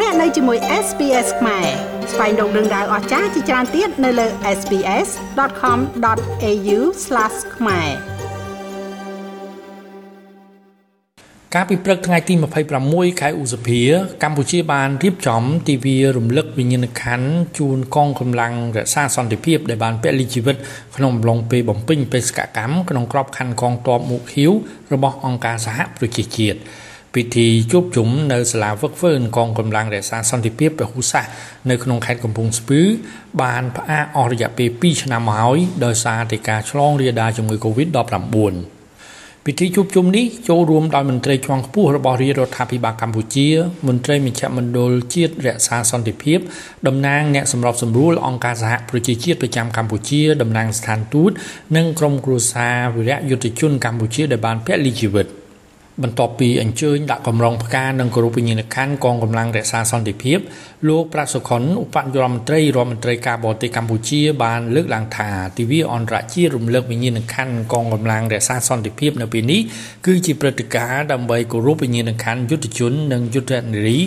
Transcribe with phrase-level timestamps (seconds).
[0.00, 1.66] លោកអ្នកនៅជាមួយ SPS ខ្មែរ
[2.12, 4.26] ស្វែងរកដឹងដៅអស្ចារ្យជាច្រើនទៀតនៅលើ
[4.58, 6.78] SPS.com.au/
[7.56, 7.88] ខ្មែរ
[11.54, 12.34] កាលពីព្រឹកថ្ងៃទី
[12.78, 13.80] 26ខែឧសភា
[14.22, 17.26] កម្ពុជាបានរៀបចំទិវារំលឹកវិញ្ញាណក្ខន្ធ
[17.58, 20.56] ជូនកងកម្លាំងរក្សាសន្តិភាពដែលបានពលិជីវិត
[20.96, 24.52] ក្នុងអំឡុងពេលបំពេញបេសកកម្មក្នុងក្របខ័ណ្ឌកងទ័ពមុខហៀវ
[24.92, 26.60] របស់អង្គការសហប្រជាជាតិ
[27.14, 31.24] ពិធីជួបជុំនៅសាលាវឹកហ្វឺនកងកម្លាំងរក្សាសន្តិភាពពហុសាស
[31.70, 32.80] នៅក្នុងខេត្តកំពង់ស្ពឺ
[33.42, 38.54] បានផ្អាកអស់រយៈពេល2ឆ្នាំមកហើយដោយសារតែការឆ្លងរាលដាលជំងឺ Covid-19
[39.46, 43.48] ពិធីជួបជុំនេះចូលរួមដោយមន្ត្រីជាន់ខ្ពស់របស់រាជរដ្ឋាភិបាលកម្ពុជា
[43.88, 46.38] មន្ត្រីមជ្ឈមណ្ឌលជាតិរក្សាសន្តិភាព
[46.86, 51.30] តំណាងអ្នកសម្របសម្រួលអង្គការសហប្រជាជាតិប្រចាំកម្ពុជាតំណាងស្ថានទូត
[51.76, 55.28] និងក្រុមគ្រួសារវីរៈយុទ្ធជនកម្ពុជាដែលបានពលីជីវិត។
[56.02, 60.38] បន្ទាប់ពីអញ្ជើញដាក់កម្រងផ្កានិងគោរពវិញ្ញាណក្ខន្ធកងកម្លាំងរក្សាសន្តិភាព
[60.88, 69.60] លោកប្រាក់សុខុនឧបនាយករដ្ឋមន្ត្រីរដ្ឋមន្ត្រីការបរទេសកម្ពុជាបានលើកឡើងថាទិវាអន្តរជាតិរំលឹកវិញ្ញាណក្ខន្ធកងកម្លាំងរក្សាសន្តិភាពនៅពេលនេះ
[70.06, 73.98] គឺជាព្រឹត្តិការណ៍ដើម្បីគោរពវិញ្ញាណក្ខន្ធយុទ្ធជននិងយុទ្ធនារី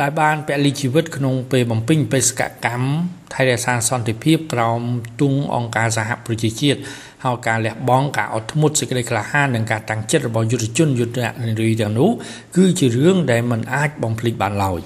[0.00, 2.86] ដែលបានពលីជីវិតក្នុងពេលបំពេញបេសកកម្ម
[3.34, 4.80] ថែរក្សាសន្តិភាពក្រោម
[5.20, 6.80] ទង់អង្គការសហប្រជាជាតិ
[7.24, 12.10] ហើយការលះបង់ការអត់ធ្មត់សេចក្តីក្លាហាននិងការតាំងចិត្តរបស់យុទ្ធជនយុទ្ធនារីទាំងនោះ
[12.56, 14.80] គឺជារឿងដែលមិនអាចបំភ្លេចបានឡើយ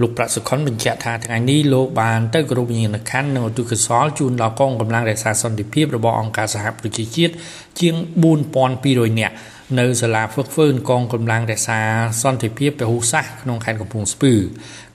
[0.00, 7.32] លោកប្រាក់សុខុនបញ្ជាក់ថាថ្ងៃនេះលោកបានទៅគោរពវិញ្ញាណក្ខន្ធនិងឧទ្ទិសកុសលជូនដល់កងកម្លាំងរក្សាសន្តិភាពរបស់អង្គការសហប្រជាជាតិ
[7.80, 7.94] ជាង
[8.56, 9.34] 4200នាក់
[9.76, 11.80] នៅសាលាហ្វឹកហ្វឺនកងកម្លាំងរក្សា
[12.22, 14.32] សន្តិភាពពហុសាសក្នុងខេត្តកំពង់ស្ពឺ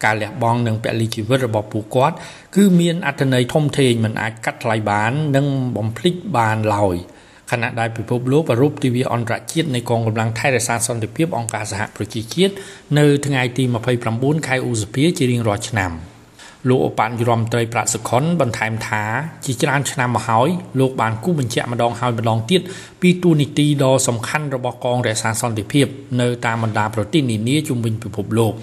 [0.03, 2.15] ការលះបង់និងពលីជីវិតរបស់ពួកគាត់
[2.55, 5.45] គឺមានអត្ថន័យធំធេងមិនអាចកាត់ថ្លៃបាន និង
[5.77, 6.95] បំភ្លេចបានឡើយ
[7.51, 12.53] ខណៈដែលពិភពលោកប្រពៃទិវាអន្តរជាតិនៃកងកម្លាំងថៃរក្សាសន្តិភាពអង្គការសហប្រជាជាតិ
[12.99, 13.63] នៅថ្ងៃទី
[14.05, 15.93] 29ខែឧសភាជារៀងរាល់ឆ្នាំ។
[16.69, 19.03] លោកឧបនាយករដ្ឋមន្ត្រីប្រាក់សុខុនបន្ថែមថា
[19.45, 22.61] ជាច្រើនឆ្នាំមកហើយលោកបានគូបញ្ជាក់ម្ដងហើយម្ដងទៀត
[23.01, 25.85] ពីទូនីតិដ៏សំខាន់របស់កងរក្សាសន្តិភាព
[26.21, 28.53] នៅតាមបណ្ដាប្រទេសនានាជុំវិញពិភពលោក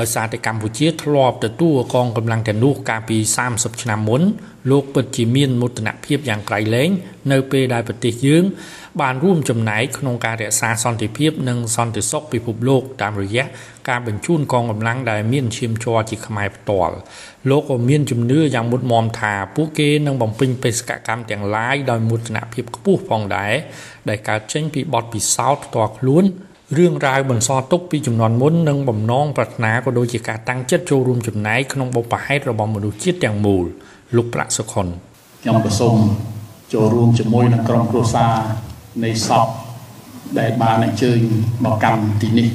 [0.00, 3.18] ដោយសារតែកម្ពុជាធ្លាប់ទទួលកងកម្លាំងទាំងនោះកាលពី
[3.50, 4.22] 30ឆ្នាំមុន
[4.70, 6.90] លោកពិតជាមានមោទនភាពយ៉ាងក្រៃលែង
[7.32, 8.44] នៅពេលដែលប្រទេសយើង
[9.00, 13.44] បានរួមចំណែកក្នុងការរក្សាសន្តិភាពនិងសន្តិសុខពិភពលោកតាមរយៈ
[13.88, 16.94] ការបញ្ជូនកងកម្លាំងដែលមានឈាមជ័រជាខ្មែរផ្ទាល់
[17.50, 23.54] លោកក៏មានជំនឿយ៉ាងមុតមមថាពួកគេនឹងបំពេញបេសកកម្មទាំងឡាយដោយមោទនភាពខ្ពស់ផងដែរ
[24.08, 26.24] ដែលកើតចេញពីបទពិសោធន៍ផ្ទាល់ខ្លួន
[26.76, 33.64] រឿងរ៉ាវបន្សល់ទុកពីចំនួនមុននិងបំណងប្រាថ្នាក៏ដូចជាការតាំងចិត្តចូលរួមចំណែកក្នុងបុព្វហេតុរបស់មនុស្សជាតិទាំងមូល
[34.16, 34.86] លោកប្រាក់សុខុន
[35.42, 35.96] ខ្ញុំក៏សូម
[36.74, 38.32] ចូលរួមជាមួយនឹងក្រុមគ្រួសារ
[39.04, 39.48] នៃសព
[40.38, 41.18] ដែលបានអញ្ជើញ
[41.64, 42.48] មកកម្មទីនេះ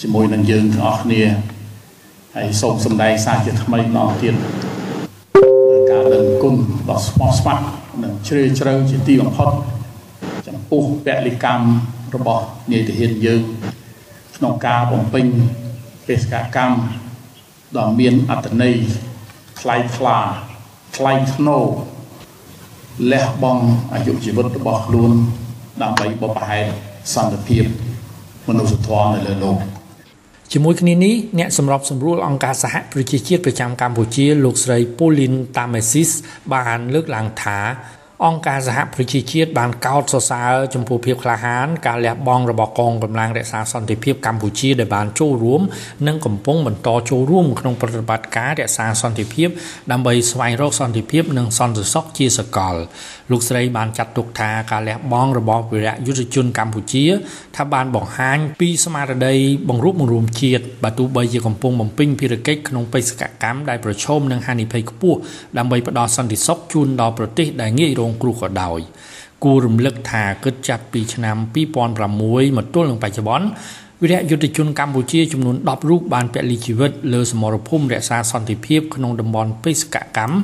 [0.00, 1.22] ជាមួយនឹងយើងទាំងអស់គ្នា
[2.36, 4.34] ហើយសូមសម្ដែងសារជាថ្មីម្ដងទៀត
[5.70, 6.56] ដោយការដឹងគុណ
[6.90, 7.66] ដ៏ស្មោះស្ម័គ្រ
[8.02, 9.50] និងជ្រាលជ្រៅជាទីបំផុត
[10.46, 11.66] ចំពោះពលិកម្ម
[12.16, 13.42] របស់នាយទាហានយើង
[14.36, 15.26] ក្នុងការបំពេញ
[16.06, 16.78] បេសកកម្ម
[17.78, 18.74] ដ៏មានអត្ថន័យ
[19.60, 20.18] ថ្លៃថ្លា
[20.96, 21.64] ថ្លៃថ្នូរ
[23.12, 25.12] លះបង់អាយុជីវិតរបស់ខ្លួន
[25.82, 26.66] ដើម្បីបបផែន
[27.14, 27.64] សន្តិភាព
[28.48, 29.58] មនុស្សធម៌នៅលើលោក
[30.52, 36.10] ជាមួយគ្នានេះអ្នកសម្របសម្រួលអង្គការសហប្រជាជាតិប្រចាំកម្ពុជាលោកស្រី Pauline Tamesis
[36.52, 37.58] បានលើកឡើងថា
[38.26, 45.62] អង្គការសហប្រជាជាតិបានកោតសរសើរចំពោះភាពក្លាហានការលះបង់របស់កងកម្លាំងរក្សាសន្តិភាពកម្ពុជាដែលបានចូលរួម
[46.06, 49.48] និងកំពុងបន្តចូលរួមក្នុងប្រតិបត្តិការរក្សាសន្តិភាព
[49.92, 52.74] ដើម្បីស្វែងរកសន្តិភាពនិងសន្តិសុខជាសកល
[53.30, 57.04] លោកស្រីបានចាត់ទុកថាការលះបង់របស់វីរៈយុទ្ធជនកម្ពុជា
[57.56, 59.34] ថាបានបង្ហាញពីស្មារតី
[59.68, 65.18] បង្រួបបង្រួមជាតិបើទោះបីជាកំពុងបំពេញភារកិច្ចក្នុងបេសកកម្មដែលប្រឈមនឹងហានិភ័យខ្ពស់
[65.58, 68.80] ដើម្បីផ្ដល់សន្តិសុខជូនដល់ប្រទេសដែលងាយរងគ្រោះក៏ដោយ
[69.44, 71.36] គួររំលឹកថាគិតចាប់ពីឆ្នាំ
[71.96, 73.46] 2006មកទល់នឹងបច្ចុប្បន្ន
[74.02, 80.36] វីរៈយុទ្ធជនកម្ពុជាចំនួន10រូបបានពលីជីវិតលើសមរភូមិរក្សាសន្តិភាពក្នុងតំបន់បេសកកម្ម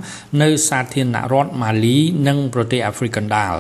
[0.42, 3.54] នៅសាធារណរដ្ឋម៉ាលី និងប្រទេសអាហ្វ្រិកកណ្ដាល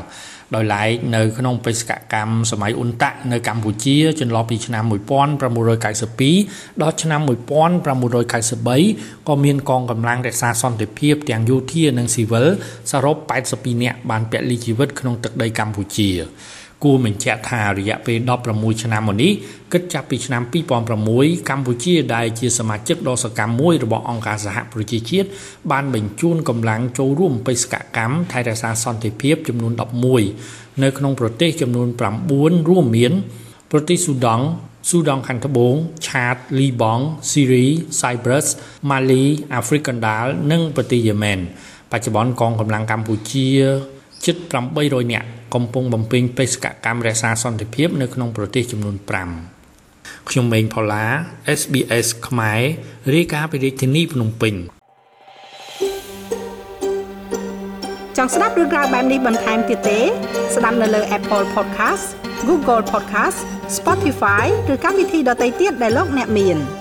[0.54, 4.84] ដោយឡែកនៅក្នុងបេសកកម្មសម័យអ៊ុនតាក់នៅកម្ពុជាចន្លោះពីឆ្នាំ
[6.06, 12.46] 1992ដល់ឆ្នាំ1993ក៏មានកងកម្លាំងរក្សាសន្តិភាពទាំងយោធានិងស៊ីវិល
[12.90, 13.16] សរុប
[13.50, 16.10] 82នាក់បានពលីជីវិតក្នុងទឹកដីកម្ពុជា
[16.84, 18.18] គួរបញ្ជាក់ថារយៈពេល
[18.50, 19.32] 16ឆ្នាំមកនេះ
[19.72, 25.28] គិតចាប់ពីឆ្នាំ2006កម្ពុជាដែលជាសមាជិកដ៏សកម្មមួយរបស់អង្គការសហប្រជាជាតិ
[25.70, 29.72] បានបញ្ជូនកម្លាំងចូលរួមបេសកកម្មថែរក្សាសន្តិភាពចំនួន
[30.26, 31.88] 11នៅក្នុងប្រទេសចំនួន
[32.28, 33.12] 9រួមមាន
[33.72, 34.44] ប្រទេសស៊ូដង់
[34.90, 35.74] ស៊ូដង់ខាងត្បូង
[36.06, 37.66] ឆាតលីបង់ស៊ីរី
[38.00, 38.46] សៃប្រុស
[38.90, 39.22] ម៉ាលី
[39.54, 41.38] អាហ្វ្រិកកណ្ដាលនិងប្រទេសយេម៉ែន
[41.92, 43.48] បច្ចុប្បន្នកងកម្លាំងកម្ពុជា
[44.24, 44.36] ជិត
[44.74, 48.96] 800នាក់កំពុងបំពេញបេសកកម្មរក្សាសន្តិភាពនៅក្នុងប្រទេសចំនួន
[49.62, 51.04] 5ខ្ញុំម៉េងផល្លា
[51.60, 52.60] SBS ខ្មែរ
[53.14, 54.54] រាយការណ៍ពីរាជធានីភ្នំពេញ
[58.16, 60.00] ចង់ស្ដាប់រឿងក្រៅបែបនេះបន្ថែមទៀតទេ
[60.54, 62.06] ស្ដាប់នៅលើ Apple Podcast
[62.48, 63.38] Google Podcast
[63.76, 66.58] Spotify ឬកម្មវិធីដទៃទៀតដែលលោកអ្នកមាន។